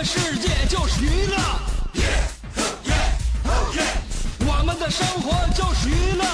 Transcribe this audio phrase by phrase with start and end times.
[0.00, 1.36] 的世界就是娱乐，
[4.46, 6.24] 我们的生活就是娱乐，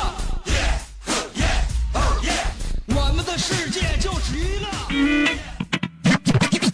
[2.95, 4.69] 我们的世界就是娱乐。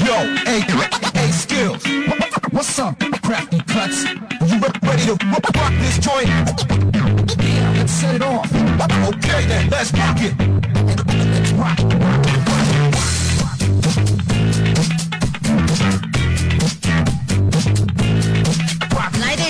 [0.05, 0.61] Yo, hey,
[1.15, 1.83] hey, skills.
[2.53, 4.05] What's up, crafty cuts?
[4.47, 6.29] You re- ready to rock rock this joint?
[7.39, 8.53] Yeah, let's set it off.
[9.15, 10.35] Okay then, let's rock it.
[11.09, 11.79] Let's rock.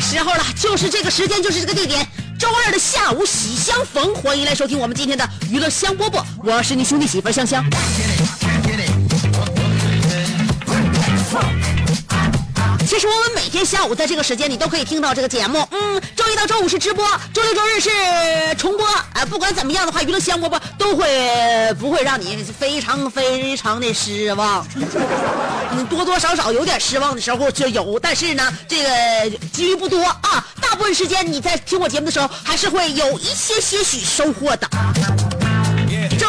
[0.03, 2.07] 时候了，就是这个时间，就是这个地点。
[2.39, 7.65] 周二的下午喜相逢，欢迎来收听我们今天的娱乐香饽饽，我是你兄弟媳妇香香。
[12.93, 15.67] 其实我们每天下午在这个时间，你都可以听到这个节目。
[15.71, 17.89] 嗯，周一到周五是直播，周六周日是
[18.59, 18.87] 重播。
[19.15, 24.67] 哎、不管怎么样的话，娱乐香饽饽都会不会让你非常非常的失望。
[25.75, 30.47] 你多多少少有点失望的时候就有，但是呢，这个几率不多啊。
[30.61, 34.69] 大部分时间你在听我节目的时候，还是会有一些些许收获的。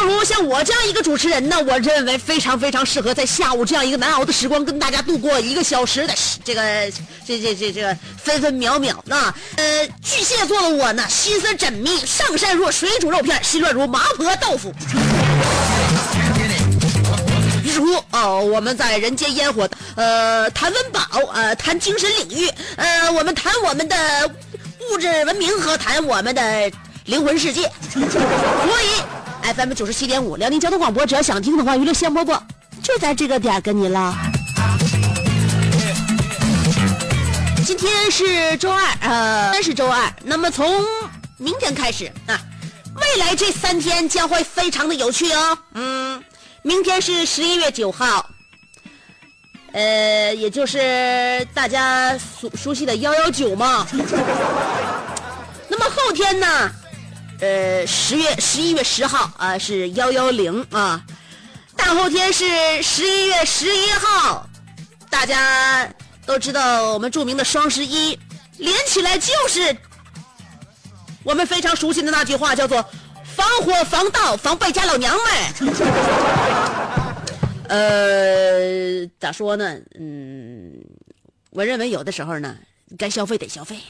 [0.04, 6.62] 如像我这样一个主持人呢，我认为非常非常适合在下午这样一个难熬的时光，跟大家度过一个小时的这个
[7.26, 9.34] 这这这这个分分秒秒啊。
[9.56, 14.72] 呃，巨蟹座的我呢，心思缜密，上善若水煮肉片，心乱如麻婆豆腐。
[17.64, 21.00] 于是乎，哦，我们在人间烟火，呃，谈温饱，
[21.32, 23.96] 呃，谈精神领域，呃，我们谈我们的
[24.90, 26.70] 物质文明和谈我们的
[27.06, 27.62] 灵魂世界。
[27.92, 29.02] 所以
[29.44, 32.40] ，FM 九十七点五辽宁交通广播，只要想听的话，娱乐香饽饽
[32.82, 34.16] 就在这个点儿跟你了。
[37.66, 40.12] 今天是周二，呃，今天是周二。
[40.22, 40.82] 那么从
[41.36, 42.40] 明天开始啊，
[42.96, 45.58] 未来这三天将会非常的有趣哦。
[45.74, 46.22] 嗯，
[46.62, 48.28] 明天是十一月九号，
[49.72, 53.86] 呃，也就是大家熟熟悉的幺幺九嘛。
[55.68, 56.70] 那么后天呢，
[57.40, 61.04] 呃，十月十一月十号啊、是幺幺零啊，
[61.76, 62.44] 大后天是
[62.82, 64.48] 十一月十一号，
[65.10, 65.86] 大家
[66.24, 68.18] 都知道我们著名的双十一，
[68.58, 69.76] 连起来就是
[71.22, 72.82] 我们非常熟悉的那句话，叫做
[73.36, 75.24] “防火防盗防败家老娘们”。
[77.68, 79.76] 呃，咋说呢？
[79.98, 80.72] 嗯，
[81.50, 82.56] 我认为有的时候呢，
[82.96, 83.80] 该消费得消费。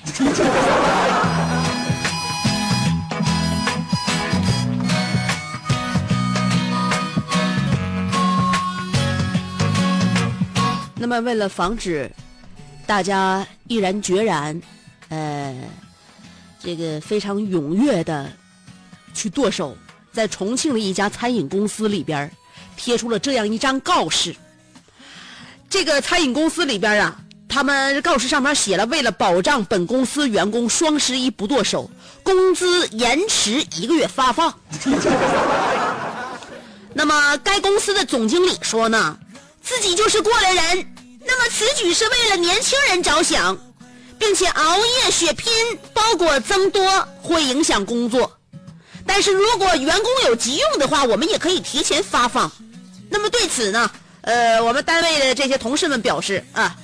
[11.04, 12.10] 那么，为了防止
[12.86, 14.58] 大家毅然决然，
[15.10, 15.54] 呃，
[16.58, 18.32] 这个非常踊跃的
[19.12, 19.76] 去剁手，
[20.14, 22.30] 在重庆的一家餐饮公司里边
[22.74, 24.34] 贴出了这样一张告示。
[25.68, 31.90] 这个餐饮公司里边啊，他们告示上面写了，为了保障本公司员工双十一不剁手，
[32.22, 34.58] 工资延迟一个月发放。
[36.94, 39.18] 那么，该公司的总经理说呢，
[39.60, 40.93] 自己就是过来人，
[41.26, 43.56] 那么此举是为了年轻人着想，
[44.18, 45.52] 并且熬夜血拼、
[45.92, 48.30] 包裹增多会影响工作。
[49.06, 52.50] 但是如果员工有急用的话，我们也可以提前发放。
[53.10, 53.90] 那么对此呢，
[54.22, 56.74] 呃，我们单位的这些同事们表示啊，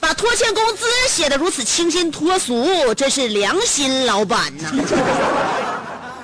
[0.00, 4.72] 把拖欠工资写得如此清新脱俗，真是良心老板呐。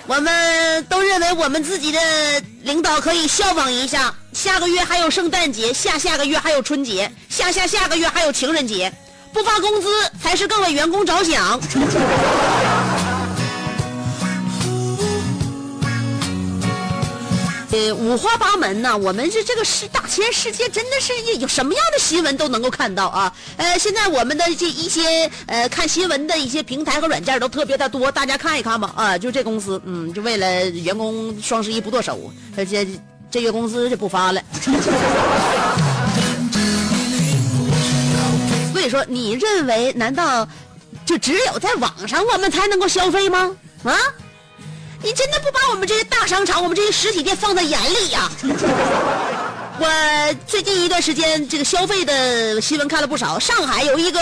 [0.09, 2.01] 我们都认为我们自己的
[2.63, 4.13] 领导可以效仿一下。
[4.33, 8.91] 下个月还有圣诞节，下下个月还有春节，下下下个月还有情人节，
[9.35, 9.89] 不发工资
[10.23, 11.61] 才是更为员工着想。
[17.79, 23.33] 呃，五花八门呐、我们是这个世大千世界，真的是有什么样的新闻都能够看到啊。
[23.57, 28.93] 呃，现在我们的这一些呃看新闻的一些平台和软件都特别的多，大家看一看吧。
[28.97, 32.85] 啊，就这公司，嗯，就为了员工双十一不剁手，而且
[33.31, 34.43] 这月工资就不发了。
[38.73, 40.49] 所以说，你认为难道
[41.07, 43.57] 就只有在网上我们才能够消费吗？
[43.85, 43.97] 啊？
[45.03, 48.31] 你真的不把我们这些大商场、我们这些实体店放在眼里呀、
[49.81, 53.39] 我最近一段时间这个消费的新闻看了不少。
[53.39, 54.21] 上海有一个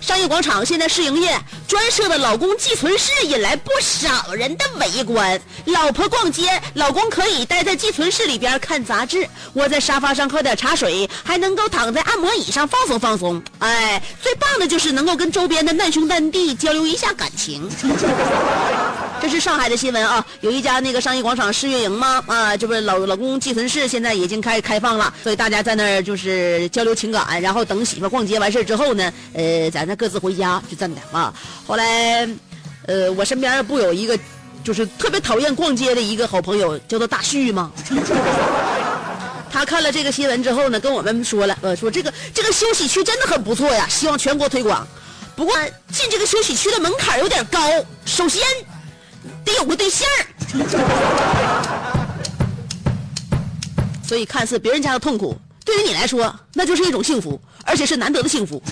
[0.00, 5.40] 商业广场现在试营业，专设的老公寄存室引来不少人的围观。
[5.64, 13.42] 老婆逛街，老公可以待在寄存室里边看杂志，窝在沙发上喝点茶水，还能够躺在按摩椅上放松放松。
[13.58, 17.68] 哎，最棒的就是能够跟周边的难兄难弟交流一下感情。
[19.24, 22.22] 这是上海的新闻啊，有一家那个商业广场试运营吗？
[22.26, 31.32] 啊，这不是老老公寄存室现在已经开开放了，所以大家在那儿就是交流情感，然后等媳妇逛街完事儿之后呢，呃，咱再各自回家就这么的啊。
[31.66, 32.28] 后来，
[32.86, 34.14] 呃，我身边不有一个
[34.62, 37.72] 就是特别讨厌逛街的一个好朋友，叫做大旭吗？
[39.50, 44.86] 他看了这个新闻之后呢，跟我们说了，呃，说这个这个休息区真的很不错呀，希望全国推广。
[45.34, 45.56] 不过
[45.90, 47.58] 进这个休息区的门槛有点高，
[48.04, 48.42] 首先。
[49.44, 50.06] 得有个对象
[54.06, 58.62] 所以看似别人家的痛苦，对于你来说，那就是一种幸福，而且是难得的幸福。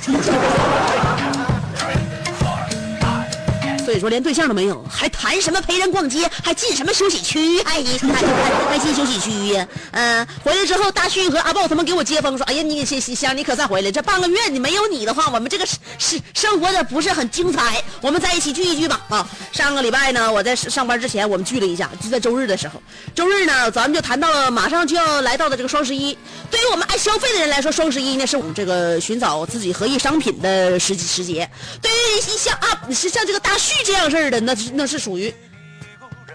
[3.92, 9.68] 所以说连对象都没有，还谈什么陪人逛街，还进什么休息区，还还还进休息区呀？
[9.90, 13.92] 嗯，回来之后，大旭和阿豹他们给我接风说：“哎呀，你香香，你可算回来？
[13.92, 17.84] 这半个月你没有你的话，我们这个是是生活的不是很精彩。
[18.00, 22.82] 我们在一起聚一聚吧。”啊，上个礼拜呢，我在上班之前我们聚了一下，就在周日的时候。
[23.14, 26.16] 周日呢，咱们就谈到了马上就要来到的这个双十一。
[26.50, 31.46] 对于我们爱消费的人来说，双十一呢是我们这个寻找自己合意商品的时时节。
[31.82, 33.81] 对于像啊，是像这个大旭。
[33.82, 35.32] 这样式儿的，那那是属于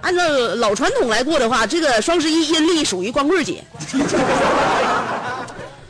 [0.02, 0.22] 按照
[0.56, 3.64] 老传统来过的话，这个双十一阴历属于光棍节。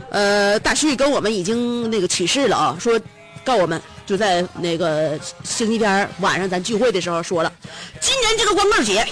[0.09, 2.97] 呃，大旭跟我们已经那个起誓了啊，说
[3.43, 7.51] 告我们就在那个星期天晚上咱聚会的时候说了，
[7.99, 9.05] 今年这个光棍节，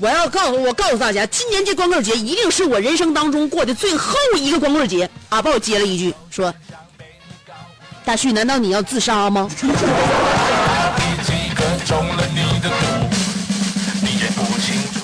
[0.00, 5.08] 我要告诉我告诉大家，今年这光棍节一定是我人生当中过的最后一个光棍节。
[5.30, 6.54] 阿豹接了一句说
[8.04, 9.48] ：“大旭，难道你要自杀吗？”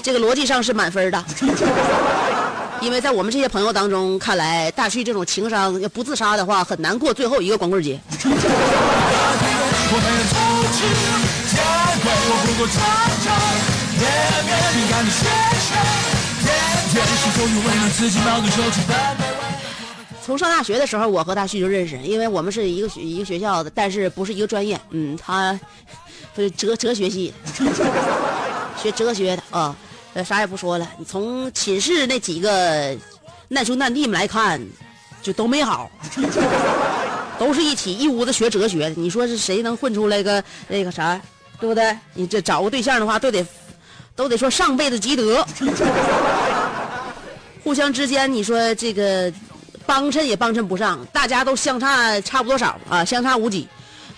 [0.08, 1.22] 这个逻辑上是满分的，
[2.81, 8.00] 因为在我们这些朋友当中看来，大旭这种情商要不自杀的话，很难过最后一个光棍节。
[20.25, 24.81] 从上大学的时候，我和大旭就认识，因为我们是一个学一个学校的，但是不是一个专业。
[24.88, 25.60] 嗯，他
[26.34, 27.34] 是哲哲学系，
[28.82, 29.76] 学哲学的啊。
[30.25, 32.97] 啥也不说了，你从寝室那几个
[33.49, 34.61] 难兄难弟们来看，
[35.23, 35.91] 就都没好，
[37.38, 38.94] 都是一起一屋子学哲学的。
[38.97, 41.20] 你说是谁能混出来个那个啥，
[41.61, 41.97] 对不对？
[42.15, 43.47] 你这找个对象的话，都得
[44.15, 45.47] 都得说上辈子积德，
[47.65, 49.32] 互相之间，你说这个。
[49.87, 53.67] 帮衬也帮衬不上，大家都相差差不多少啊，相差无几。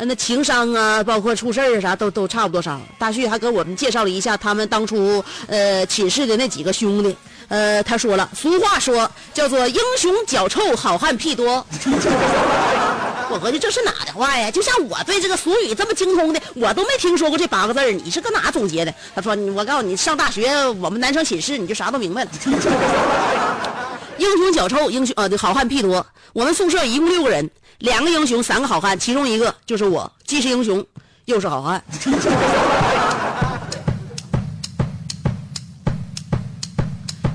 [0.06, 2.80] 那情商啊，包括出事儿啥，都都差不多少。
[2.98, 7.14] 大旭还给我们介绍了一下他们当初呃寝室的那几个兄弟。
[7.48, 11.66] 呃，他说了，俗话说叫做英雄脚臭，好汉屁多。
[13.32, 14.50] 我合计这是哪的话呀？
[14.50, 18.94] 就像我对这个俗语这么精通的，我都没听说过这八个字儿你是搁哪总结的？
[19.14, 20.48] 他说，我告诉你，上大学
[20.80, 22.30] 我们男生寝室你就啥都明白了。
[24.18, 26.04] 英雄脚臭，英雄呃，好汉屁多。
[26.32, 30.84] 我们宿舍一共六个人，两个英雄，三个好汉，其中一个就是我，既是英雄，
[31.24, 31.82] 又是好汉。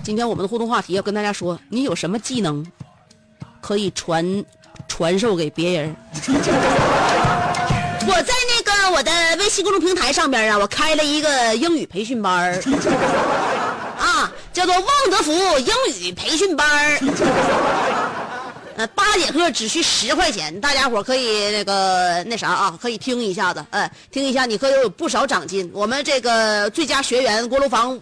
[0.03, 2.63] 今天我们的互动话题要跟大家说，你有什么技能
[3.59, 4.45] 可以传
[4.87, 5.95] 传授给别人？
[8.07, 12.53] 我在那个我的微信公众平台上边啊，我开了一个英语培训班
[13.97, 14.31] 啊。
[14.53, 16.97] 叫做旺德福英语培训班
[18.77, 25.69] 呃，八节课只需十块钱，大家伙可以那个那啥啊，可以听一下子，哎，听一下，你可有不少长进。
[25.73, 27.97] 我们这个最佳学员锅炉房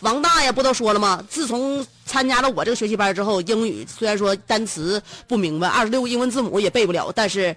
[0.00, 1.22] 王大爷不都说了吗？
[1.28, 7.54] 自从参加了我这个学习班之后，英语虽然说单词不明白，二十六个英文字母也背不了，但是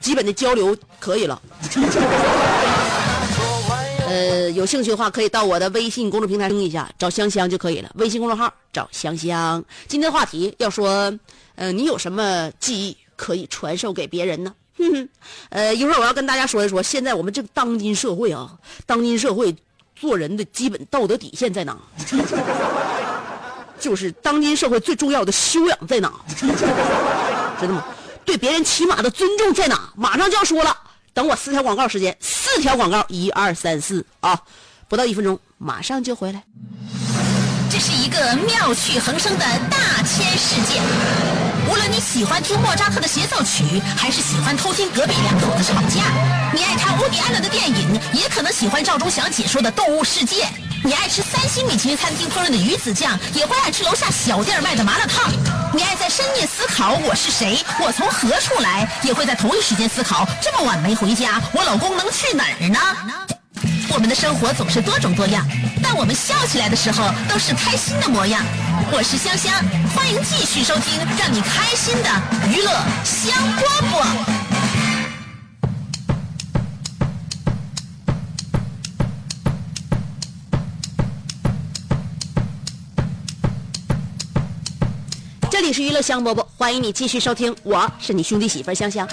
[0.00, 1.42] 基本的交流可以了。
[4.52, 7.90] 有兴趣的话可以到我的微信公众平台听一下，找香香就可以了。
[7.94, 9.64] 微信公众号找香香。
[9.86, 11.12] 今天的话题要说，
[11.54, 14.54] 呃，你有什么技艺可以传授给别人呢？
[14.78, 15.08] 哼哼，
[15.50, 18.52] 呃，一会儿我要跟大家说一说，现在我们这个当今社会啊，
[18.86, 19.54] 当今社会
[19.96, 21.76] 做人的基本道德底线在哪？
[23.80, 26.12] 就是当今社会最重要的修养在哪？
[26.36, 26.46] 知
[27.66, 27.84] 道吗？
[28.24, 29.92] 对别人起码的尊重在哪？
[29.96, 30.76] 马上就要说了。
[31.14, 34.40] 等我四条广告时间，四条广告，一二三四啊，
[34.88, 36.42] 不到一分钟，马上就回来。
[37.70, 38.08] 这是一。
[38.08, 40.80] 个妙趣横生的大千世界。
[41.70, 46.02] 无论你喜欢听莫扎特的协奏曲，还是喜欢偷听隔壁两口子吵架，
[46.52, 50.42] 你爱看无敌安伦的电影，也可能喜欢赵忠祥解说的《动物世界》。
[50.84, 55.32] 你爱吃三星米其林餐厅烹饪的鱼子酱，也会爱吃楼下小店卖的麻辣烫。
[55.74, 62.78] 你爱在深夜思考我是谁，我从何处来，也会在同一时间思考这么晚没回家，我老公能去哪儿呢？
[63.90, 65.46] 我们的生活总是多种多样，
[65.82, 68.44] 但我们笑起来的时候都是开心的模样。
[68.92, 69.52] 我是香香，
[69.94, 72.08] 欢迎继续收听让你开心的
[72.48, 72.70] 娱乐
[73.04, 74.37] 香饽饽。
[85.68, 89.06] 里是娱乐香饽饽，欢迎你继续收听，我是你兄弟媳妇香香。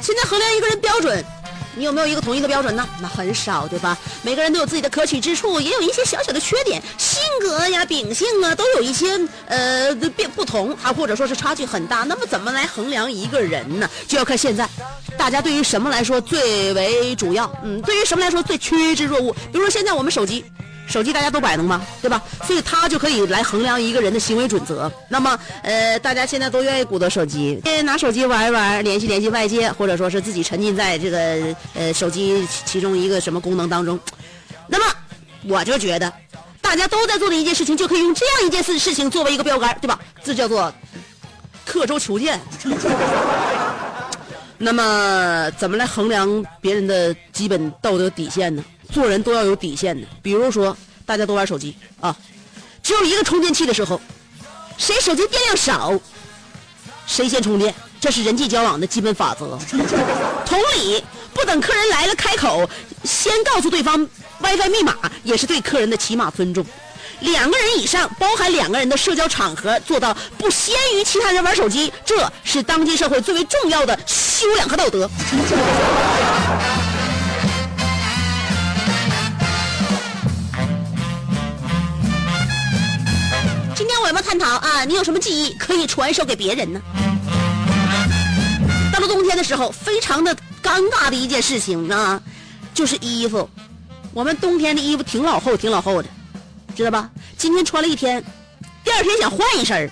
[0.00, 1.24] 现在衡量一个人标准，
[1.74, 2.88] 你有没有一个统一的标准呢？
[3.00, 3.98] 那很少，对吧？
[4.22, 6.80] 每个人都有自己的可取之处，也有一些小小的缺点，
[7.34, 12.04] 性格呀、秉性啊，都有一些呃变不同，还或者说是差距很大。
[12.04, 13.88] 那么怎么来衡量一个人呢？
[14.06, 14.68] 就要看现在
[15.16, 19.32] 大家对于什么来说最为主要，嗯，对于什么来说最趋之若鹜。
[19.52, 20.44] 比如说现在我们手机。
[20.86, 22.22] 手机大家都摆弄吧，对吧？
[22.46, 24.92] 所以它就可以来衡量一个人的行为准则。
[25.08, 33.98] 那么，呃，大家现在都愿意鼓捣手机，拿手机玩一玩，联系联系外界，或者说是自己沉浸在这个呃手机其中一个什么功能当中。
[34.68, 34.94] 那么，
[35.48, 36.12] 我就觉得，
[36.64, 40.00] 大家都在做的一件事情，就可以用这样一件事事情作为一个标杆，对吧？
[40.24, 40.72] 这叫做
[41.64, 42.40] 刻舟求剑。
[44.56, 48.64] 那么，怎么来衡量别人的基本道德底线呢？
[48.90, 50.06] 做人都要有底线的。
[50.22, 52.16] 比如说，大家都玩手机啊，
[52.82, 54.00] 只有一个充电器的时候，
[54.78, 55.92] 谁手机电量少，
[57.06, 59.58] 谁先充电，这是人际交往的基本法则。
[60.46, 61.04] 同理，
[61.44, 62.68] 等客人来了开口，
[63.04, 63.98] 先告诉对方
[64.40, 66.64] WiFi 密码，也是对客人的起码尊重。
[67.20, 75.08] 两个人以上，包含两个人的社交场合，做到不先于其他人玩手机，这是当今社会最为重要的修养和道德。
[83.76, 86.80] 今天我们探讨啊，你有什么技艺可以传授给别人呢？
[88.92, 92.20] 到了冬天的时候，非常的尴尬的一件事情啊，
[92.72, 93.48] 就是衣服。
[94.14, 96.08] 我们冬天的衣服挺老厚，挺老厚的，
[96.74, 97.10] 知道吧？
[97.36, 98.24] 今天穿了一天，
[98.82, 99.90] 第二天想换一身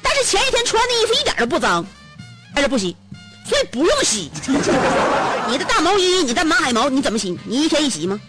[0.00, 1.84] 但是前一天穿的衣服一点都不脏，
[2.54, 2.94] 还是不洗，
[3.48, 4.30] 所以不用洗。
[5.50, 7.36] 你的大毛衣，你的马海毛，你怎么洗？
[7.44, 8.20] 你一天一洗吗？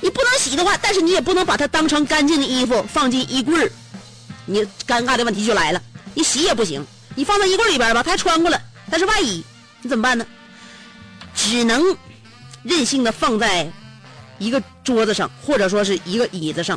[0.00, 3.70] 你不能洗的话，但是你也不能把它当成干净的衣服放进衣柜。
[4.46, 5.82] 你尴尬的问题就来了，
[6.14, 8.60] 你洗也不行，你放在衣柜里边吧，它还穿过了，
[8.90, 9.44] 它是外衣，
[9.82, 10.24] 你怎么办呢？
[11.36, 11.96] 只能
[12.64, 13.70] 任性的放在
[14.38, 16.76] 一个桌子上，或者说是一个椅子上，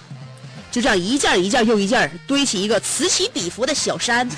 [0.72, 4.30] 就这样一件一件又一件堆起一个此起彼伏的小山。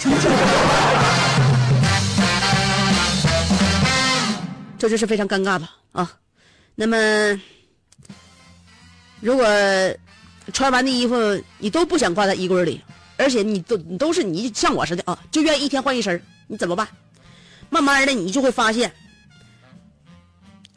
[4.80, 6.10] 这就是非常尴尬的啊。
[6.76, 6.98] 那么。
[9.24, 9.46] 如果
[10.52, 11.14] 穿完的衣服
[11.60, 12.82] 你都不想挂在衣柜里，
[13.18, 16.88] 而且你都你都是你像我似的啊，就愿意一天换一身你怎么办？
[17.70, 18.92] 慢慢的你就会发现，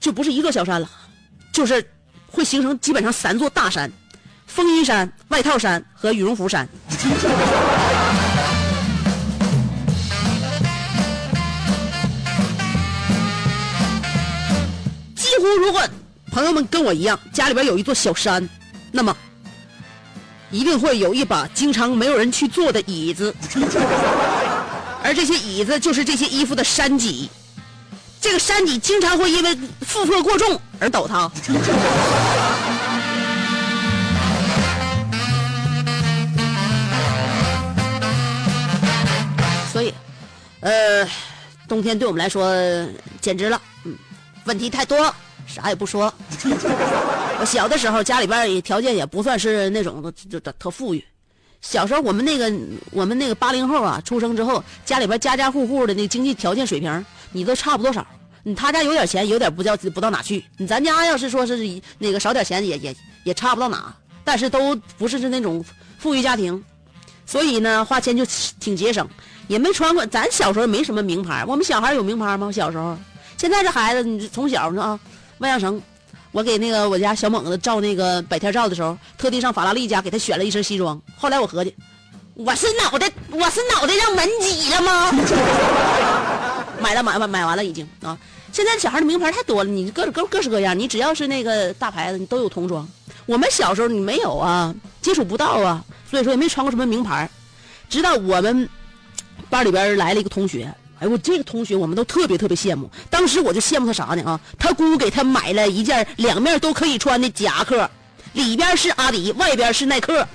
[0.04, 0.90] 就不是一座小山了，
[1.50, 1.82] 就是
[2.26, 3.90] 会形成基本上三座大山：
[4.46, 6.68] 风衣山、外套山和羽绒服山。
[15.16, 15.82] 几乎如果。
[16.30, 18.46] 朋友们跟我一样，家里边有一座小山，
[18.90, 19.16] 那么
[20.50, 23.32] 一定会有一把经常没有人去坐的椅子，
[25.00, 27.30] 而这些椅子就是这些衣服的山脊。
[28.24, 31.30] 这个山脊经常会因为负荷过重而倒塌。
[39.70, 39.92] 所以，
[40.60, 41.06] 呃，
[41.68, 42.50] 冬天对我们来说
[43.20, 43.94] 简直了，嗯，
[44.46, 45.14] 问题太多。
[45.46, 46.10] 啥也不说，
[47.38, 51.04] 我小的时候家里边也条件也不算是那种就就特富裕。
[51.60, 52.50] 小时候我们那个
[52.90, 57.04] 我们那个八零后啊，出生之后家里边家家户户的那经济条件水平，
[57.34, 58.06] 你都差不多少。
[58.42, 60.42] 你他家有点钱，有点不叫不到哪去。
[60.56, 61.58] 你咱家要是说是
[61.98, 63.94] 那个少点钱，也也也差不到哪。
[64.22, 65.62] 但是都不是是那种
[65.98, 66.64] 富裕家庭，
[67.26, 68.24] 所以呢花钱就
[68.58, 69.06] 挺节省，
[69.48, 70.06] 也没穿过。
[70.06, 72.50] 咱小时候没什么名牌，我们小孩有名牌吗？
[72.52, 72.96] 小时候，
[73.36, 75.00] 现在这孩子你从小呢啊。
[75.38, 75.82] 万象城，
[76.30, 81.00] 我给那个我家小猛子照那个百天照的时候，特地上法拉利家给他选了一身西装。
[81.16, 81.74] 后来我合计，
[82.36, 85.12] 我是脑袋，我是脑袋让门挤了吗？
[86.82, 88.18] 买了买完买完了已经啊！
[88.52, 92.86] 现在小孩的名牌太多了，你各各各式各样，你只要是那个大牌子，你都有童装。
[93.26, 97.30] 我们小时候你没有啊，接触不到啊，所以说也没穿过什么名牌。
[97.88, 98.68] 直到我们
[99.48, 102.90] 班里边来了一个同学，哎我这个同学我们都特别特别羡慕。
[103.08, 104.40] 当时我就羡慕他啥呢啊？
[104.58, 107.88] 他姑给他买了一件两面都可以穿的夹克，
[108.32, 110.26] 里边是阿迪，外边是耐克。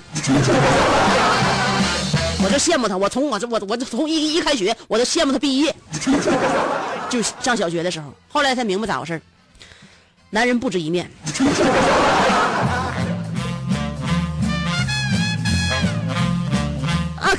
[2.42, 5.74] 我就羡慕他，我从我这我我就从一一开学我就羡慕他毕业，
[7.10, 9.20] 就上小学的时候，后来才明白咋回事
[10.30, 11.10] 男人不止一面。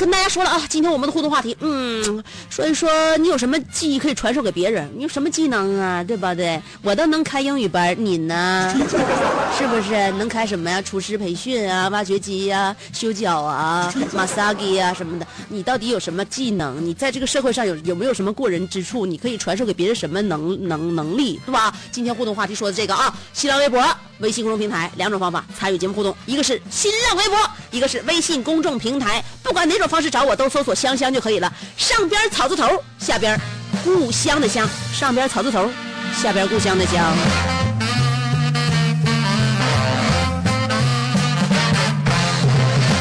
[0.01, 4.91] 跟大家说了啊，今天我们的互动话题，嗯，说一说你有什么技艺可以传授给别人？
[4.98, 6.03] 你有什么技能啊？
[6.03, 6.34] 对吧？
[6.34, 8.74] 对，我都能开英语班，你呢？
[9.55, 10.81] 是不是能开什么呀？
[10.81, 15.27] 厨师培训啊，挖掘机呀，修脚啊，马萨基呀什么的？
[15.50, 16.84] 你到底有什么技能？
[16.84, 19.05] 你在这个社会上有有没有什么过人之处？
[19.05, 21.72] 你可以传授给别人什么能能能力，对吧？
[21.91, 23.86] 今天互动话题说的这个啊，新浪微博、
[24.17, 27.38] 微信公众平台两种方法参与节目互动，一个是新浪微博，
[27.70, 31.54] 一个是微信公众平台，不管哪种方式找我都搜索“香香”就可以了。
[31.76, 33.38] 上边草字头，下边
[33.84, 35.70] 故乡的乡，上边草字头，
[36.16, 37.14] 下边故乡的乡。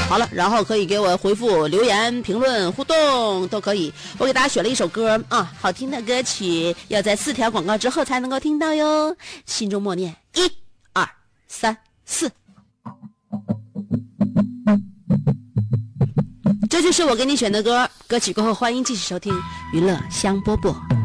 [0.09, 3.95] 好了，然后可以给我回复、留言、评论、互动都可以。
[4.19, 9.17] 我给大家选了一首歌啊，好听的歌曲，要在四条广告之后才能够听到哟。
[9.47, 10.51] 心中默念：一、
[10.93, 11.09] 二、
[11.47, 12.29] 三、四。
[16.71, 19.35] 这就是我给你选的歌，歌曲过后欢迎继续收听
[19.73, 21.00] 娱乐香饽饽。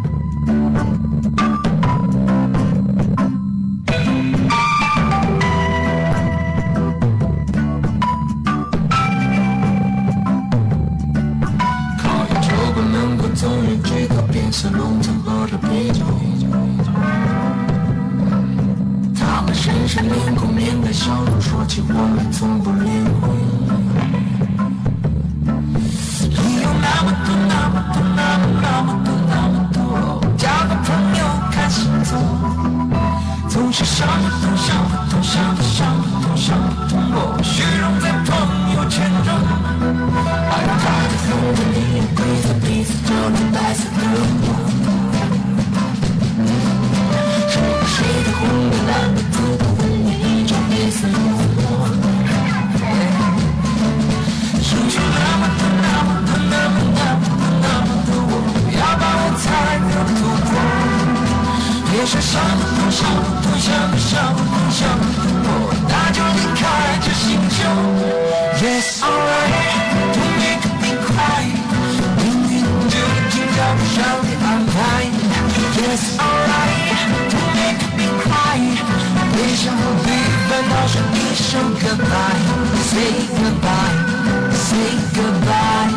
[81.56, 85.88] 说一声 goodbye，say goodbye，say goodbye，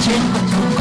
[0.00, 0.80] 见过痛快。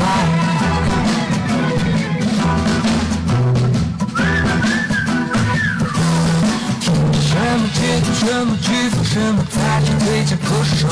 [6.80, 10.88] 听着什么节奏，什么曲风，什么才是最佳歌手？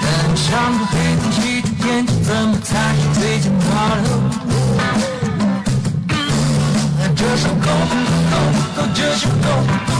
[0.00, 0.46] 但唱
[0.78, 4.06] 着黑天气的眼睛，怎么才是最佳保留
[7.16, 7.68] 这首够够
[8.06, 8.86] 不够？
[8.94, 9.99] 这首够不够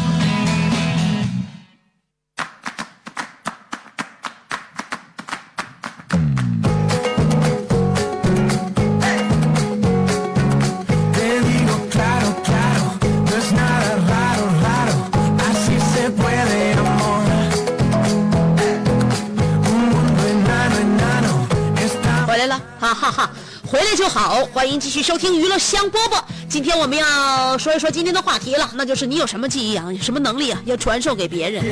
[23.11, 23.29] 哈
[23.67, 24.45] 回来就好。
[24.53, 26.21] 欢迎继续收听娱乐香饽饽。
[26.47, 31.63] 今天我们要说一说今天的话题了，那就是你有什么技艺啊，有什么能力啊，要传授给别人。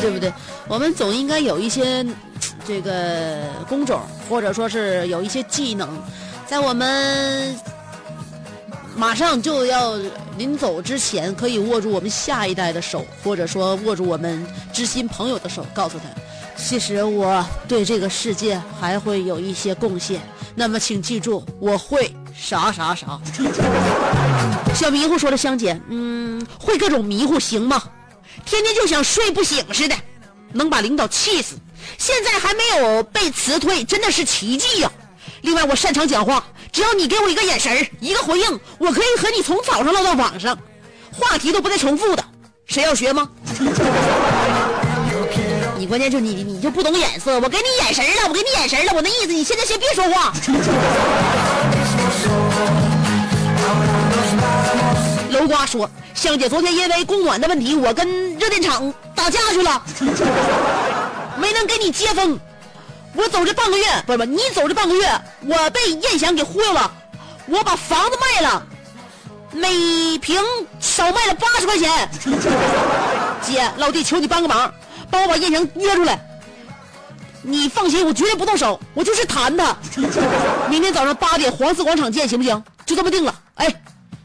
[0.00, 0.32] 对不对？
[0.68, 2.04] 我们总应该有一些
[2.66, 5.88] 这个工种，或者说是有一些技能，
[6.46, 7.54] 在我们
[8.96, 9.96] 马上就要
[10.36, 16.04] 临走之前，可以握住我们下一代的手，或者说握住我们知心朋友的手，告诉他，
[16.58, 20.20] 其实我对这个世界还会有一些贡献。
[20.54, 23.18] 那么，请记住，我会啥啥啥。
[24.74, 27.82] 小迷糊说了，香姐，嗯，会各种迷糊行吗？
[28.44, 29.94] 天天就想睡不醒似的，
[30.52, 31.54] 能把领导气死。
[31.96, 34.90] 现在还没有被辞退，真的是奇迹呀、
[35.42, 40.58] 另外，我擅长讲话，只要你给我一个眼神一个回应，我可以和你从早上唠到晚上，
[41.12, 42.24] 话题都不带重复的。
[42.66, 43.28] 谁要学吗？
[45.78, 50.32] 你关键就你你就不懂眼色，我给你眼神了，我给你眼神了，我那意思，你现在先别说话。
[55.30, 59.80] 楼瓜说：“香姐，昨天因为供暖的问题，我跟热电厂打架去了，
[61.36, 62.36] 没能给你接风。
[63.14, 65.08] 我走这半个月，不是不是，你走这半个月，
[65.46, 66.90] 我被燕翔给忽悠了，
[67.46, 68.66] 我把房子卖了，
[69.52, 70.42] 每平
[70.80, 72.10] 少卖了八十块钱。
[73.46, 74.74] 姐，老弟，求你帮个忙，
[75.10, 76.18] 帮我把燕翔约出来。
[77.42, 79.76] 你放心，我绝对不动手，我就是谈他。
[80.68, 82.62] 明天早上八点黄四广场见，行不行？
[82.84, 83.34] 就这么定了。
[83.54, 83.66] 哎，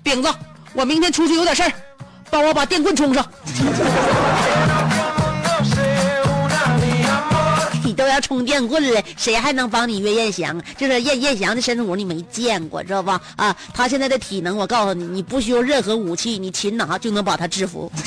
[0.01, 0.29] 饼子，
[0.73, 1.71] 我明天出去有点事儿，
[2.29, 3.25] 帮我把电棍充上。
[7.85, 10.59] 你都要充电棍了，谁还能帮你约燕翔？
[10.75, 13.21] 就是燕燕翔的身子骨你没见过，知道吧？
[13.35, 17.91] 啊，他现在的体能，我告诉你，你不需要任何武器，你擒拿就能把他制服。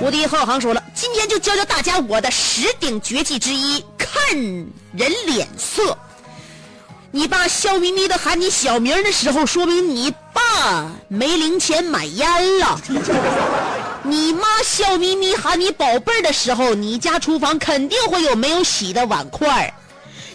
[0.00, 5.96] 无敌浩航说了，今天就教教大家我的十顶绝技之一——看人脸色。
[7.10, 12.80] 你爸笑眯眯的喊你小名的时候，说明你爸没零钱买烟了。
[14.02, 19.72] 你妈笑眯眯喊你宝贝儿的时候，你家厨房肯定会有没有洗的碗筷。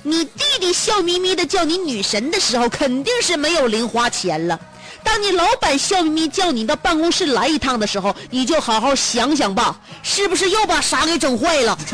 [0.03, 4.59] 你弟弟笑眯眯的叫你女神的时候，肯定是没有零花钱了。
[5.03, 11.77] 当你老板笑眯眯叫你到办公室来一趟的时候，你就好好想想吧，是不是又把啥给整坏了？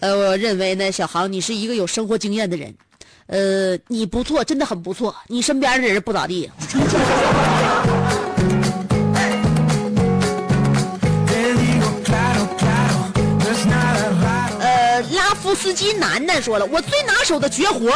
[0.00, 2.74] 呃，我认为呢，小航，你是一个有生活经验的人，
[3.26, 5.14] 呃，你不错，真的很不错。
[5.26, 6.50] 你身边的人不咋地。
[14.58, 17.92] 呃，拉夫斯基楠楠说了，我最拿手的绝活，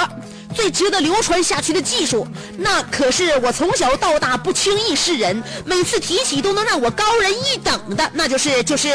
[0.54, 8.88] 最值得流传下去的技术，那可是我从小到大不轻易示人，每次提起都能让我高人一等的，那就是就是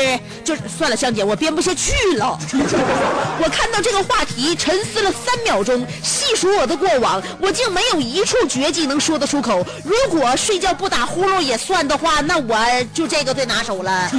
[0.43, 2.39] 就算了，香姐，我编不下去了。
[3.41, 9.65] 我看到这个话题，沉思了三秒钟，细数我的过往，我竟没有一处绝技能说得出口。
[9.83, 12.57] 如果睡觉不打呼噜也算的话，那我
[12.93, 14.09] 就这个最拿手了。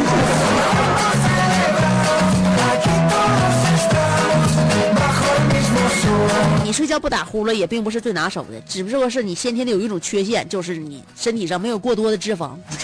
[6.81, 12.53] 睡觉不打呼噜也并不是最拿手的，只不过是你先天的有一种缺陷，就是你身体上没有过多的脂肪。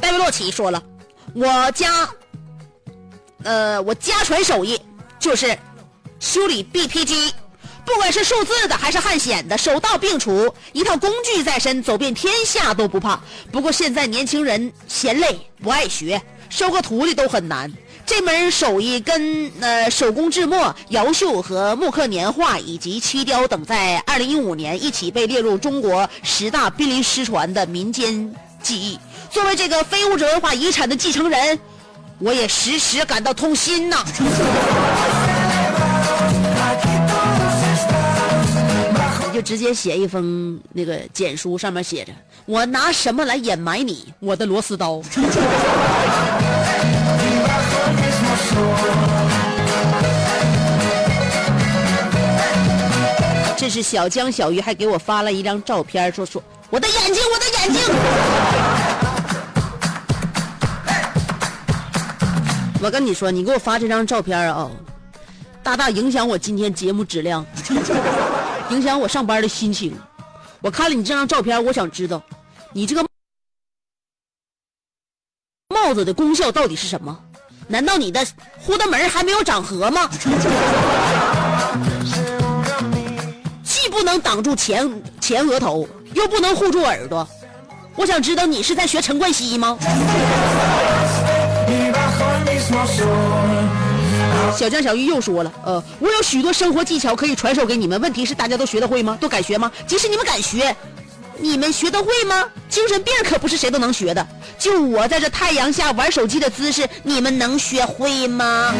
[0.00, 0.80] 戴维洛奇说了，
[1.34, 2.08] 我家，
[3.42, 4.80] 呃，我家传手艺
[5.18, 5.58] 就是
[6.20, 7.34] 修理 BP 机，
[7.84, 13.18] 不管是数字的还是汉显的，手到病除，一套工具在身，走遍天下都不怕。
[13.50, 17.68] 不过现在年轻人嫌累，不爱学，收个徒弟都很难。
[18.04, 28.98] 这门手艺跟呃手工制墨、窑绣和木刻年画以及漆雕等，在二零一五年一起被列入中国十大濒临失传的民间技艺。
[29.30, 31.58] 作为这个非物质文化遗产的继承人，
[32.18, 34.04] 我也时时感到痛心呐。
[39.26, 42.12] 你就直接写一封那个简书，上面写着
[42.44, 44.12] ：“我拿什么来掩埋你？
[44.18, 45.00] 我的螺丝刀。”
[53.62, 57.80] 这是小江小鱼还给我发了一张照片，说说我的眼睛，我的眼睛。
[62.82, 64.68] 我跟你说，你给我发这张照片啊，
[65.62, 67.46] 大大影响我今天节目质量，
[68.70, 69.96] 影响我上班的心情。
[70.60, 72.20] 我看了你这张照片，我想知道，
[72.72, 73.06] 你这个
[75.72, 77.16] 帽子的功效到底是什么？
[77.68, 78.26] 难道你的
[78.58, 80.10] 呼的门还没有长合吗？
[84.02, 87.24] 不能挡住前前额头，又不能护住耳朵。
[87.94, 89.78] 我想知道你是在学陈冠希吗？
[94.58, 99.16] 小江小玉又说了，呃，我有许多生活技巧可以传授给你们，问题是大家都学得会吗？
[99.20, 99.70] 都敢学吗？
[99.86, 100.74] 即使你们敢学，
[101.38, 102.44] 你们学得会吗？
[102.68, 104.26] 精神病可不是谁都能学的。
[104.58, 108.74] 就我在这太阳下玩手机的姿势，你们能学会吗？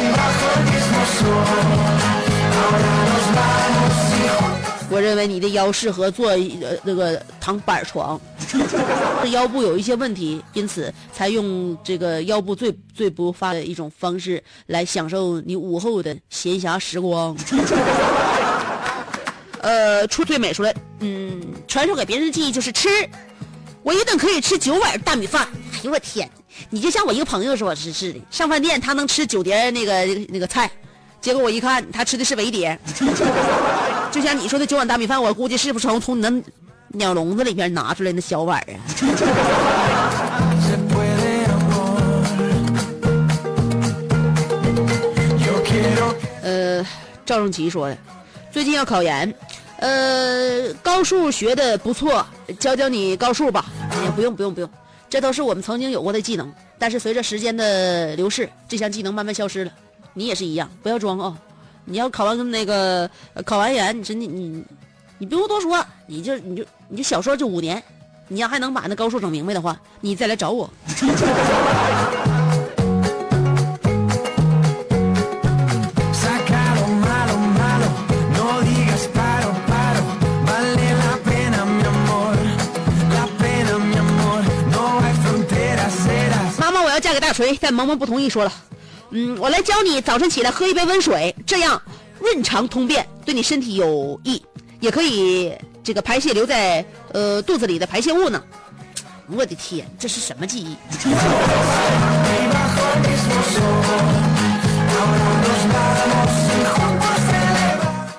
[4.93, 8.59] 我认为你的腰适合做呃那个躺板床，这
[9.33, 17.35] 腰部有一些问题，因此才用这个腰部最最不发的一种方式来享受你午后的闲暇时光。
[19.61, 22.87] 呃，出最美出来，嗯，传授给别人的技艺就是吃，
[23.81, 25.47] 我一顿可以吃九碗大米饭。
[25.73, 26.29] 哎呦我天，
[26.69, 30.69] 你就像我一个朋友说是是的，上饭店他能吃九碟那个那个菜，
[31.19, 32.77] 结果我一看他吃的是围碟。
[34.13, 36.31] 就像你说的九碗大米饭，我估计是不是从从你那
[36.89, 38.77] 鸟笼子里面拿出来那小碗啊？
[46.43, 46.85] 呃，
[47.25, 47.97] 赵正奇说的，
[48.51, 49.33] 最近要考研，
[49.77, 52.23] 呃，高数学的不错，
[52.59, 53.65] 教教你高数吧。
[53.89, 54.69] 哎呀，不用不用不用，
[55.09, 59.71] 这都是我们曾经有过的技能，但是随着时间的流逝，这项技能慢慢消失了。
[60.13, 61.35] 你也是一样，不要装啊！
[61.85, 63.09] 你要考完那个
[63.45, 64.63] 考完研，你说你你
[65.17, 67.81] 你不用多说，你就你就你就小说就五年，
[68.29, 70.69] 你要还能把那高数整明白的话，你再来找我。
[86.57, 88.51] 妈妈，我要嫁给大锤，但萌萌不同意，说了，
[89.15, 91.79] 嗯，我来教你早晨起来喝一杯温水，这样
[92.19, 94.43] 润肠通便，对你身体有益，
[94.79, 98.41] 也可以这个排泄留在呃肚子里的排泄物呢。
[99.27, 100.75] 我的天，这是什么记忆？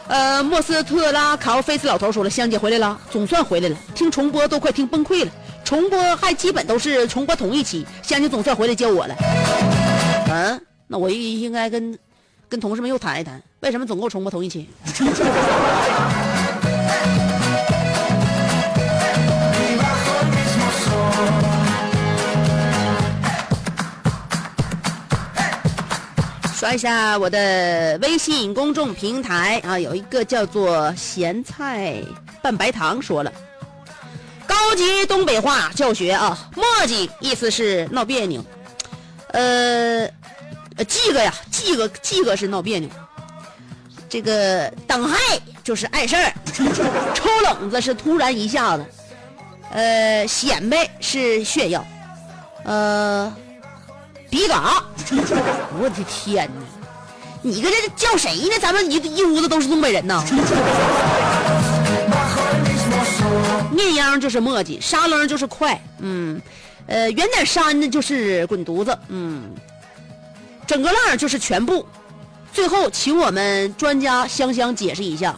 [0.07, 5.33] 呃，莫斯特拉考菲斯老头说了，香姐回来了，总算回来了，听重播都快听崩溃了，
[5.65, 9.17] 重播还基本都是重播同一期，香姐总算回来教我了。
[10.31, 11.99] 嗯、那我应应该跟
[12.49, 14.69] 跟同事们又谈一谈，为什么总给我重播同一期？
[26.57, 32.03] 刷一下我的微信公众平台啊，有一个叫做“咸菜
[32.41, 33.31] 拌白糖”说了，
[34.47, 38.43] 高级东北话教学啊，磨叽意思是闹别扭，
[39.33, 40.09] 呃，
[40.77, 42.89] 呃记个呀，记个记个是闹别扭，
[44.09, 45.19] 这个等害
[45.63, 46.33] 就是碍事儿，
[47.15, 48.85] 抽冷子是突然一下子，
[49.71, 51.85] 呃，显摆是炫耀，
[52.65, 53.33] 呃。
[54.31, 54.83] 比嘎！
[55.79, 56.61] 我的天哪！
[57.41, 58.59] 你搁这叫谁呢？
[58.61, 60.25] 咱们一一屋子都是东北人呐。
[63.71, 66.43] 面秧就是磨叽，沙楞就是快，嗯，
[66.89, 69.55] 呃，远点山呢就是滚犊子，嗯，
[70.67, 71.87] 整个浪就是全部。
[72.53, 75.35] 最后请我们专家香香解释一下。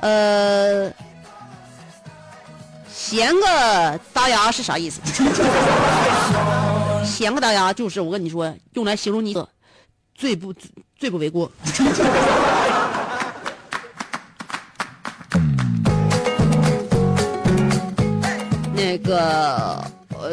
[0.00, 0.90] 呃
[2.92, 5.00] 咸个大鸭是啥意思？
[7.04, 9.36] 咸个大鸭就是我跟你说用来形容你
[10.14, 10.54] 最不
[10.96, 11.50] 最不为过。
[18.74, 20.30] 那个呃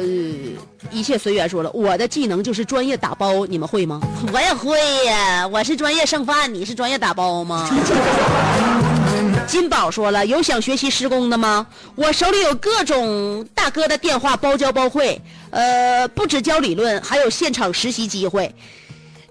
[0.92, 4.02] 一切随缘说了，我的技能就是专业打包，你们会吗？
[4.34, 7.70] 我也会呀，我是专业剩饭，你是专业打包吗？
[9.48, 11.66] 金宝说了，有想学习施工的吗？
[11.96, 15.20] 我手里有各种大哥的电话，包教包会。
[15.50, 18.54] 呃，不只教理论，还有现场实习机会。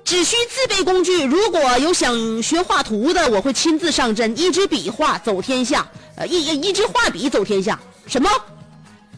[0.04, 1.24] 只需自备工具。
[1.24, 5.86] 如果有想学画图的，我会亲自上阵，一支笔画走天下。
[6.16, 7.78] 呃，一一一支画笔走天下。
[8.06, 8.28] 什么？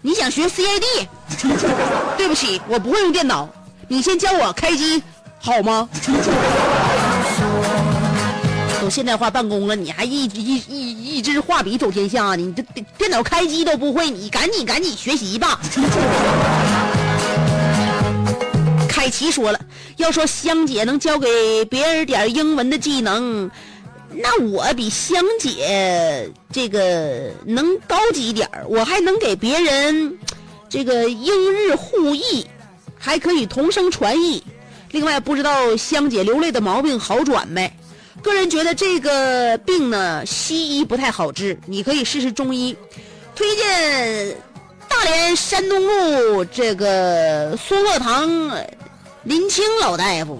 [0.05, 1.07] 你想学 CAD？
[2.19, 3.49] 对不起，我不会用电脑。
[3.87, 5.01] 你先教我开机
[5.39, 5.89] 好吗？
[8.81, 12.35] 都现代化办公了，你还一一一一支画笔走天下？
[12.35, 15.61] 你这电电脑开机都不会，你赶紧赶紧学习吧。
[18.89, 19.61] 凯奇说了，
[19.99, 23.49] 要说香姐能教给别人点英文的技能，
[24.15, 30.19] 那我比香姐这个能高级一点儿我还能给别人
[30.69, 32.47] 这个英日互译，
[32.99, 34.43] 还可以同声传译。
[34.91, 37.73] 另外，不知道香姐流泪的毛病好转没？
[38.23, 42.77] 个人觉得这个病呢，西医不太好治，你可以试试中医。
[43.35, 44.37] 推荐
[44.89, 48.51] 大连山东路这个松鹤堂
[49.25, 50.39] 林清老大夫，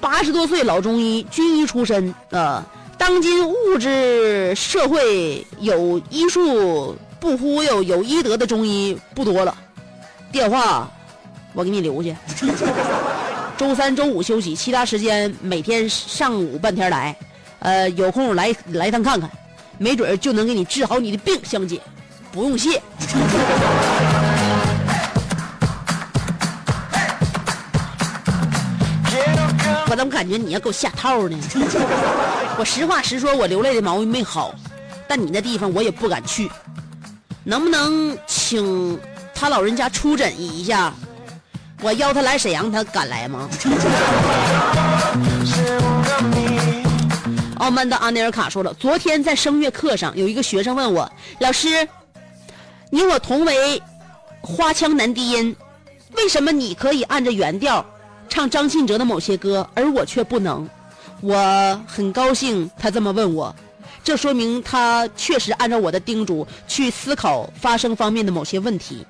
[0.00, 2.64] 八十多岁老中医，军医出身啊。
[2.96, 9.56] 当今物质社会有医术不忽悠、有医德的中医不多了。
[10.32, 10.90] 电话
[11.54, 12.14] 我给你留下。
[13.56, 17.16] 周三、周五休息，其他时间每天上午半天来，
[17.58, 19.28] 呃，有空来来趟看看，
[19.78, 21.80] 没准就能给你治好你的病，香姐，
[22.30, 22.80] 不用谢。
[29.90, 31.38] 我怎么感觉你要给我下套呢？
[32.58, 34.54] 我实话实说，我流泪的毛病没好，
[35.08, 36.50] 但你那地方我也不敢去，
[37.42, 39.00] 能不能请
[39.34, 40.92] 他老人家出诊一下？
[41.80, 43.48] 我邀他来沈阳，他敢来吗？
[47.58, 51.88] 傲慢的阿内尔卡说了，昨天在声乐课上，有一个学生问我，老师，
[52.90, 53.80] 你我同为
[54.42, 55.56] 花腔男低音，
[56.16, 57.84] 为什么你可以按着原调
[58.28, 60.68] 唱张信哲的某些歌，而我却不能？
[61.20, 63.54] 我很高兴他这么问我，
[64.04, 69.04] 这说明他确实按照我的叮嘱去思考发声方面的某些问题。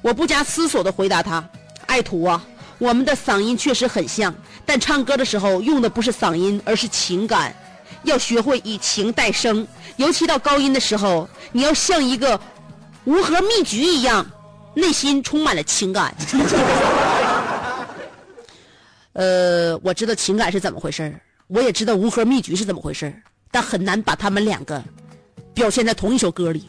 [0.00, 1.44] 我不加思索的回答他。
[1.86, 2.42] 爱徒啊，
[2.78, 7.54] 我们的嗓音确实很像，但唱歌的时候用的不是嗓音，而是情感。
[8.04, 12.40] 要学会以情代声，尤其到高音的时候，你要像一个
[13.04, 14.26] 无核蜜橘一样，
[14.74, 16.14] 内心充满了情感。
[19.14, 21.14] 呃，我知道情感是怎么回事
[21.46, 23.14] 我也知道无核蜜橘是怎么回事
[23.50, 24.82] 但很难把他们两个
[25.54, 26.66] 表现在同一首歌里。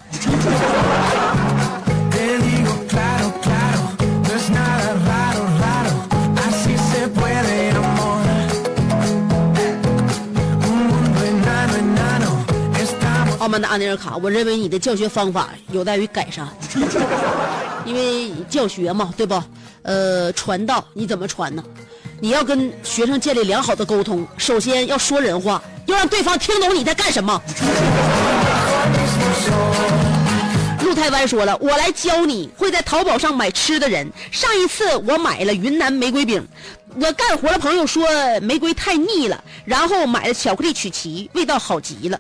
[13.40, 16.48] 傲慢的阿尼尔卡，我认为你的教学方法有待于改善，
[17.86, 19.42] 因为教学嘛，对不？
[19.84, 21.64] 呃，传道你怎么传呢？
[22.20, 27.40] 你要跟学生建立良好的沟通，首先要说人话，要让对方听懂你在干什么。
[30.82, 34.10] 陆太湾说了，我来教你会在淘宝上买吃的人。
[34.32, 36.48] 上一次我买了云南玫瑰饼，
[36.96, 38.08] 我干活的朋友说
[38.42, 42.20] 玫瑰太腻了，然后买了巧克力曲奇，味道好极了。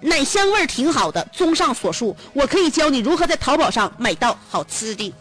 [0.00, 1.22] 奶香味挺好的。
[1.30, 5.12] 综上所述，我可以教你如何在淘宝上买到好吃的。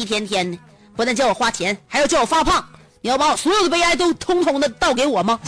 [0.00, 0.58] 一天天的，
[0.96, 2.64] 不但叫我花钱，还要叫我发胖。
[3.02, 5.38] 你要把我所有的悲哀都通通的倒给我吗？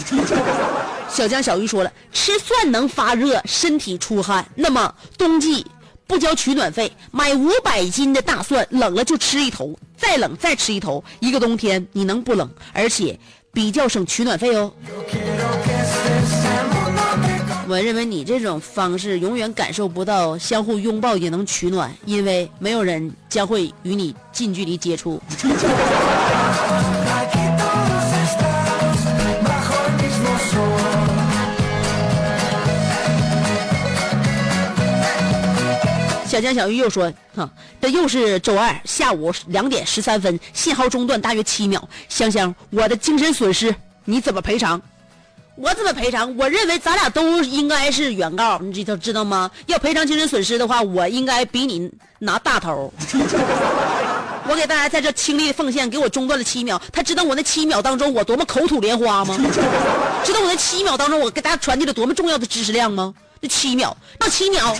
[1.09, 4.45] 小江小鱼说了，吃蒜能发热，身体出汗。
[4.55, 5.65] 那么冬季
[6.05, 12.49] 不交取暖费，买五百斤的大蒜，冷了就吃一头，再冷再吃一头，一个冬天你能不冷？
[12.73, 13.19] 而且。
[13.55, 14.73] 比较省取暖费哦。
[17.73, 25.19] 我认为你这种方式永远感受不到相互拥抱也能取暖，因为没有人将会与你近距离接触。
[36.27, 37.49] 小江小鱼又说：“哈，
[37.81, 41.89] 这又是周二下午两点十三分，信号中断大约七秒。
[42.07, 44.79] 香香，我的精神损失你怎么赔偿？
[45.55, 46.35] 我怎么赔偿？
[46.35, 49.49] 我认为咱俩都应该是原告，你知道知道吗？
[49.67, 52.91] 要赔偿精神损失的话，我应该比你拿大头。
[54.49, 56.81] 我给大家在这倾力奉献，给我中断了七秒。
[56.91, 59.37] 他知道我那七秒当中我多么口吐莲花吗？
[60.25, 63.13] 知道我那七秒当中我给大家传递了多么重要的知识量吗？
[63.41, 64.75] 这七秒，那七秒。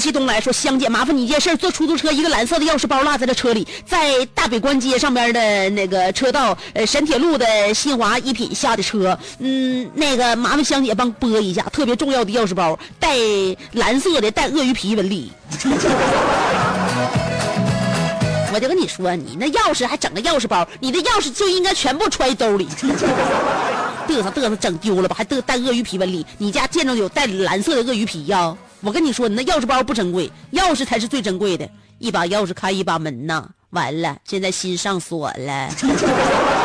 [0.00, 7.44] 紫气东来说：“香姐，麻烦你一件事，坐出租车，一个蓝色的钥匙包落在了车里，在大北关街上边的那个车道，呃，沈铁路的
[7.74, 9.18] 新华一品下的车。
[9.40, 13.14] 嗯，那个麻烦香姐帮拨一下，特别重要的钥匙包，带
[13.72, 15.30] 蓝色的，带鳄鱼皮纹理。
[18.54, 22.66] 我就跟你说，你那钥匙还整个钥匙包，你的钥匙就应该全部揣兜里。
[24.08, 25.14] 嘚瑟嘚瑟，整丢了吧？
[25.18, 26.24] 还嘚带鳄鱼皮纹理？
[26.38, 28.56] 你家见着有带蓝色的鳄鱼皮呀？
[28.82, 31.68] 我跟你说，你那钥匙包不珍贵，钥匙才是最珍贵的。
[31.98, 33.46] 一把钥匙开一把门呐！
[33.70, 35.68] 完了，现在心上锁了。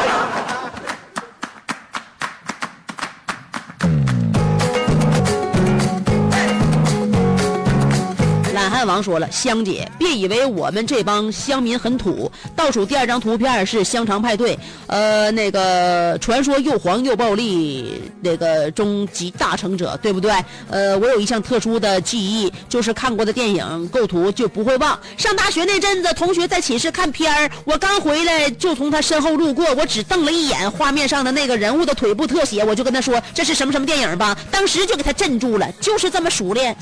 [8.85, 12.31] 懒汉王说了：“香姐，别以为我们这帮乡民很土。
[12.55, 20.31] 倒数第二张图片是香肠派对，呃，那个传说又黄又暴力那个终极大成者，对不对？
[20.69, 24.99] 呃，我有一项特殊的记忆，就是看过的电影构图就不会忘。
[25.17, 36.75] 上大学那阵子，同学在寝室看片儿，我刚回来就从他身后路过，我只瞪了一眼画面上的那个人物的腿部特写，我就跟他说这是什么什么电影吧，当时就给他镇住了，就是这么熟练。”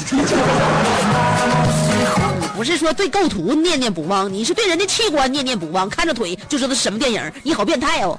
[2.64, 8.18] 你不是说对构图念念不忘，你是对人的器官念念不忘，看着腿就知道是什么电影，你好变态哦！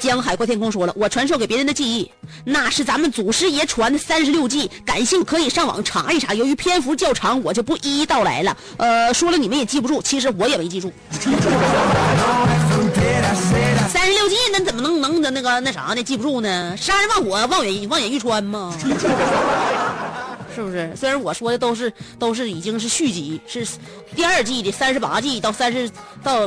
[0.00, 2.10] 江海阔天空说了，我传授给别人的记忆，
[2.44, 6.34] 那是咱们祖师爷传的三十六计，感兴趣可以上网查一查。
[6.34, 8.56] 由于篇幅较长，我就不一一道来了。
[8.76, 10.92] 呃，说了你们也记不住，其实我也没记住。
[14.20, 16.02] 六计那怎么能能那个那啥呢？
[16.02, 16.76] 记不住呢？
[16.76, 18.76] 杀人放火，望眼望眼欲穿吗？
[20.54, 20.92] 是不是？
[20.94, 23.66] 虽然我说的都是都是已经是续集，是
[24.14, 25.90] 第二季的三十八季到三十
[26.22, 26.46] 到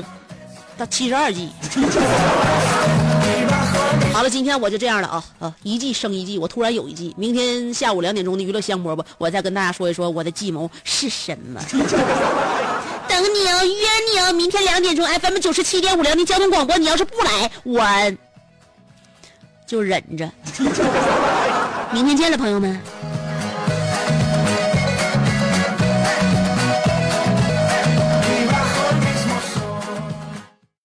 [0.78, 1.50] 到七十二季。
[4.14, 5.56] 好了，今天我就这样了啊啊！
[5.64, 7.12] 一季生一季，我突然有一季。
[7.18, 11.60] 明天下午两点钟的娱乐香饽饽，我再跟大家说一说我的计谋是什么。
[13.08, 16.78] 等你哦，约你哦，明天两点钟 FM 九十七点五辽宁交通广播。
[16.78, 17.84] 你要是不来，我
[19.66, 20.30] 就忍着。
[21.92, 22.82] 明天见了，朋友们。